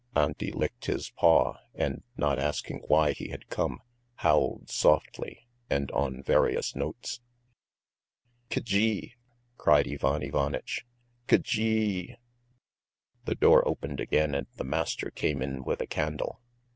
Auntie 0.15 0.51
licked 0.51 0.85
his 0.87 1.11
paw, 1.11 1.57
and 1.75 2.01
not 2.17 2.39
asking 2.39 2.79
why 2.87 3.11
he 3.11 3.29
had 3.29 3.49
come, 3.49 3.81
howled 4.15 4.67
softly 4.67 5.47
and 5.69 5.91
on 5.91 6.23
various 6.23 6.75
notes. 6.75 7.21
"K 8.49 8.61
gee!" 8.61 9.13
cried 9.57 9.87
Ivan 9.87 10.23
Ivanitch, 10.23 10.87
"K 11.27 11.37
g 11.37 11.63
ee!" 11.63 12.15
The 13.25 13.35
door 13.35 13.63
opened 13.67 13.99
again 13.99 14.33
and 14.33 14.47
the 14.55 14.63
master 14.63 15.11
came 15.11 15.39
in 15.39 15.63
with 15.63 15.81
a 15.81 15.85
candle. 15.85 16.41